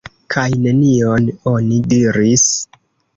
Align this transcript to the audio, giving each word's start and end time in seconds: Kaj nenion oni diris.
Kaj 0.35 0.45
nenion 0.61 1.27
oni 1.51 1.77
diris. 1.93 2.47